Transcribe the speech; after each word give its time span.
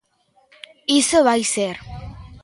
Iso 1.01 1.19
vai 1.27 1.41
ser. 1.53 1.75